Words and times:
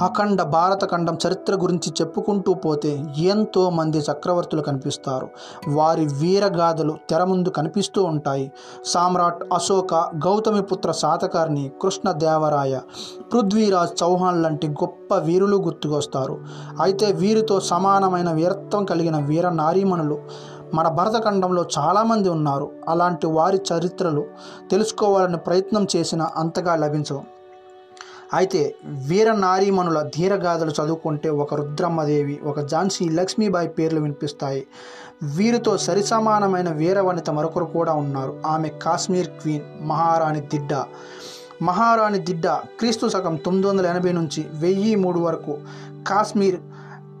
అఖండ 0.00 0.42
భారతఖండం 0.42 1.18
చరిత్ర 1.26 1.54
గురించి 1.54 1.92
చెప్పుకుంటూ 2.00 2.54
పోతే 2.54 3.04
ఎంతో 3.18 3.70
మంది 3.70 3.98
చక్రవర్తులు 3.98 4.62
కనిపిస్తారు. 4.62 5.28
వారి 5.68 6.06
వీరగాథలు 6.06 6.94
తెర 7.10 7.24
ముందు 7.24 7.48
కనిపిస్తూ 7.48 8.04
ఉంటాయి. 8.04 8.52
సామ్రాట్ 8.84 9.42
అశోక 9.52 9.94
గౌతమిపుత్ర 9.94 10.92
శాతకారిణి 10.92 11.72
కృష్ణదేవరాయ 11.82 12.80
పృథ్వీరాజ్ 13.32 14.02
చౌహాన్ 14.02 14.42
లాంటి 14.42 14.68
గొప్ప 14.68 15.14
వీరులు 15.14 15.56
గుర్తుకొస్తారు. 15.56 16.38
అయితే 16.80 17.12
వీరితో 17.12 17.60
సమానమైన 17.60 18.32
వీరత్వం 18.32 18.84
కలిగిన 18.84 19.18
వీర 19.18 19.48
నారీమణులు 19.48 20.18
మన 20.74 20.88
భరతఖండంలో 20.88 21.64
చాలామంది 21.78 22.28
ఉన్నారు. 22.28 22.70
అలాంటి 22.88 23.26
వారి 23.26 23.60
చరిత్రలు 23.72 24.24
తెలుసుకోవాలని 24.70 25.36
ప్రయత్నం 25.36 25.86
చేసినా 25.96 26.30
అంతగా 26.36 26.76
లభించవు. 26.76 27.37
అయితే 28.34 28.74
వీర 28.84 29.32
నారీమణుల 29.32 30.10
ధీరగాథలు 30.16 30.70
చదువుకుంటే 30.70 31.28
ఒక 31.28 31.54
రుద్రమ్మదేవి 31.54 32.40
ఒక 32.44 32.60
ఝాన్సీ 32.60 33.08
లక్ష్మీబాయి 33.08 33.68
పేర్లు 33.68 34.00
వినిపిస్తాయి. 34.00 34.66
వీరితో 35.24 35.78
సరిసమానమైన 35.78 36.68
వీరవనిత 36.68 37.30
మరొకరు 37.30 37.64
కూడా 37.64 37.92
ఉన్నారు. 37.92 38.42
ఆమె 38.46 38.68
కాశ్మీర్ 38.68 39.26
క్వీన్ 39.26 39.88
మహారాణి 39.88 40.40
దిడ్డ. 40.40 40.74
మహారాణి 41.62 42.18
దిడ్డ 42.18 42.46
క్రీస్తు 42.48 43.08
శకం 43.08 43.36
తొమ్మిది 43.36 43.68
వందల 43.68 43.86
ఎనభై 43.86 44.12
నుంచి 44.12 44.46
వెయ్యి 44.54 44.94
మూడు 44.94 45.18
వరకు 45.18 45.58
కాశ్మీర్ 46.06 46.60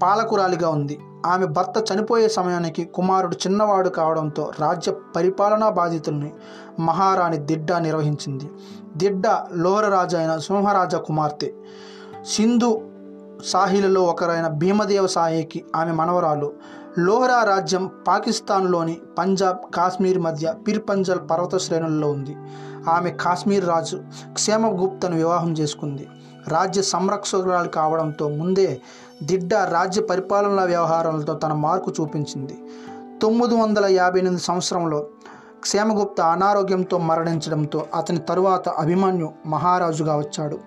పాలకురాలిగా 0.02 0.68
ఉంది. 0.68 1.00
ఆమె 1.26 1.46
భర్త 1.46 1.92
చనిపోయే 1.92 2.28
సమయానికి 2.28 2.84
కుమారుడు 2.84 3.34
చిన్నవాడు 3.34 3.88
కావడంతో 3.88 4.52
రాజ్య 4.60 4.92
పరిపాలనా 5.16 5.68
బాధితుల్ని 5.68 6.32
మహారాణి 6.80 7.36
దిడ్డ 7.36 7.72
నిర్వహించింది. 7.72 8.50
దిడ్డ 8.96 9.22
లోహర 9.52 9.88
రాజు 9.88 10.16
అయిన 10.16 10.36
సింహరాజ 10.36 10.94
కుమార్తె. 10.94 11.52
సింధు 12.26 12.80
సాహిలలో 13.44 14.02
ఒకరైన 14.02 14.48
భీమదేవ 14.48 15.06
సాయికి 15.06 15.64
ఆమె 15.76 15.92
మనవరాలు. 15.92 16.52
లోహరా 16.98 17.42
రాజ్యం 17.42 17.90
పాకిస్తాన్లోని 18.08 19.00
పంజాబ్ 19.18 19.58
కాశ్మీర్ 19.74 20.18
మధ్య 20.18 20.54
పిర్పంజల్ 20.66 21.20
పర్వత 21.30 21.56
శ్రేణుల్లో 21.56 22.10
ఉంది. 22.10 22.36
ఆమె 22.90 23.10
కాశ్మీర్ 23.10 23.68
రాజు 23.68 24.02
క్షేమగుప్తను 24.32 25.16
వివాహం 25.16 25.52
చేసుకుంది. 25.52 26.08
రాజ్య 26.48 26.82
సంరక్షకురాలు 26.82 27.68
కావడంతో 27.68 28.28
ముందే 28.28 28.80
దిడ్డ 29.22 29.54
రాజ్య 29.54 30.02
పరిపాలనా 30.02 30.64
వ్యవహారాలతో 30.64 31.32
తన 31.32 31.52
మార్కు 31.52 31.92
చూపించింది. 32.00 32.58
తొమ్మిది 33.22 33.54
వందల 33.54 33.86
యాభై 33.86 34.18
ఎనిమిది 34.18 34.42
సంవత్సరంలో 34.42 35.06
క్షేమగుప్త 35.60 36.20
అనారోగ్యంతో 36.20 36.98
మరణించడంతో 36.98 37.86
అతని 37.94 38.18
తరువాత 38.18 38.68
అభిమన్యు 38.68 39.32
మహారాజుగా 39.46 40.16
వచ్చాడు. 40.16 40.58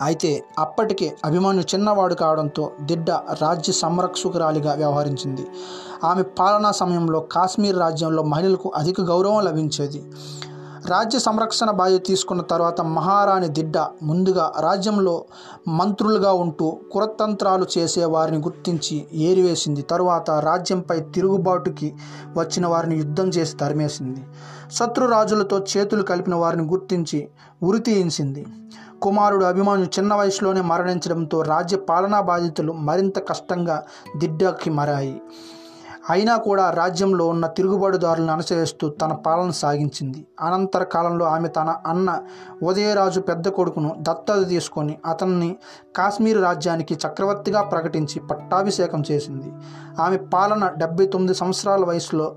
అయితే 0.00 0.44
అప్పటికే 0.58 1.16
అభిమన్యు 1.24 1.62
చిన్నవాడు 1.62 2.14
కావడంతో 2.14 2.72
దిడ్డ 2.80 3.10
రాజ్య 3.10 3.72
సంరక్షకురాలిగా 3.72 4.74
వ్యవహరించింది. 4.74 5.46
ఆమె 6.04 6.22
పాలనా 6.22 6.72
సమయంలో 6.72 7.20
కాశ్మీర్ 7.20 7.78
రాజ్యంలో 7.78 8.22
మహిళలకు 8.22 8.72
అధిక 8.76 9.00
గౌరవం 9.00 9.44
లభించేది. 9.44 10.02
రాజ్య 10.86 11.18
సంరక్షణ 11.18 11.70
బాధ్యత 11.70 12.06
తీసుకున్న 12.06 12.42
తర్వాత 12.42 12.80
మహారాణి 12.80 13.48
దిడ్డ 13.48 13.78
ముందుగా 14.02 14.52
రాజ్యంలో 14.60 15.24
మంత్రులుగా 15.68 16.32
ఉంటూ 16.32 16.78
కురతంత్రాలు 16.92 17.66
చేసే 17.78 18.04
వారిని 18.04 18.38
గుర్తించి 18.38 19.06
ఏరివేసింది. 19.14 19.82
తరువాత 19.82 20.30
రాజ్యంపై 20.30 21.00
తిరుగుబాటుకి 21.00 21.94
వచ్చిన 22.36 22.66
వారిని 22.66 22.96
యుద్ధం 22.96 23.28
చేసి 23.28 23.56
తరిమేసింది. 23.56 24.22
శత్రు 24.72 25.06
రాజులతో 25.06 25.58
చేతులు 25.58 26.02
కలిపిన 26.02 26.34
వారిని 26.34 26.64
గుర్తించి 26.64 27.28
ఉరితీయించింది 27.62 28.46
కుమారుడు 29.02 29.44
అభిమాను 29.44 29.84
చిన్న 29.84 30.14
వయసులోనే 30.14 30.60
మరణించడంతో 30.60 31.42
రాజ్య 31.42 31.76
పాలనా 31.76 32.20
బాధ్యతలు 32.20 32.72
మరింత 32.72 33.28
కష్టంగా 33.28 33.82
దిడ్డకి 34.16 34.70
మారాయి. 34.70 35.20
అయినా 36.10 36.36
కూడా 36.36 36.70
రాజ్యంలో 36.70 37.26
ఉన్న 37.26 37.46
తిరుగుబాటుదారులను 37.46 38.32
అనుసరిస్తూ 38.32 38.88
తన 38.88 39.12
పాలన 39.12 39.50
సాగించింది. 39.50 40.26
అనంతర 40.40 40.82
కాలంలో 40.84 41.26
ఆమె 41.26 41.48
తన 41.48 41.74
అన్న 41.86 42.20
ఉదయరాజు 42.62 43.20
పెద్ద 43.20 43.48
కొడుకును 43.48 43.96
దత్తత 43.98 44.48
తీసుకొని 44.48 44.98
అతన్ని 45.06 45.56
కాశ్మీర్ 45.96 46.42
రాజ్యానికి 46.42 46.94
చక్రవర్తిగా 46.94 47.62
ప్రకటించి 47.62 48.20
పట్టాభిషేకం 48.20 49.04
చేసింది. 49.10 49.52
ఆమె 50.00 50.16
పాలన 50.16 50.70
డెబ్బై 50.76 51.06
తొమ్మిది 51.06 51.34
సంవత్సరాల 51.34 51.84
వయసులో 51.84 52.36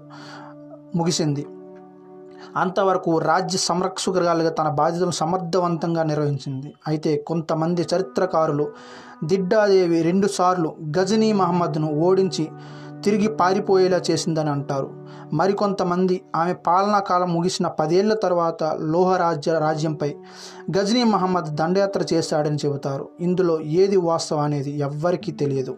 ముగిసింది. 0.95 1.45
అంతవరకు 2.55 3.19
రాజ్య 3.19 3.57
సంరక్షకురాలుగా 3.57 4.49
తన 4.49 4.69
బాధ్యతను 4.69 5.11
సమర్థవంతంగా 5.11 6.03
నిర్వహించింది. 6.03 6.73
అయితే 6.87 7.17
కొంతమంది 7.17 7.87
చరిత్రకారులు 7.95 8.67
దిడ్డాదేవి 9.23 10.01
రెండుసార్లు 10.01 10.75
గజనీ 10.99 11.33
మహమ్మద్ను 11.33 11.87
ఓడించి 11.87 12.49
తిరిగి 13.03 13.27
పారిపోయేలా 13.27 14.01
చేసిందని 14.11 14.49
అంటారు. 14.49 14.89
మరికొంతమంది 15.33 16.21
ఆమె 16.35 16.53
పాలనా 16.53 16.99
కాలం 16.99 17.33
ముగిసిన 17.33 17.67
పదేళ్ళ 17.67 18.13
తర్వాత 18.13 18.63
లోహరాజ్య 18.63 19.59
రాజ్యంపై 19.59 20.15
గజనీ 20.77 21.03
మహమ్మద్ 21.03 21.55
దండయాత్ర 21.55 22.05
చేశాడని 22.13 22.57
చెబుతారు. 22.65 23.09
ఇందులో 23.19 23.59
ఏది 23.61 23.97
వాస్తవం 23.97 24.39
అనేది 24.39 24.79
ఎవ్వరికీ 24.79 25.31
తెలియదు. 25.31 25.77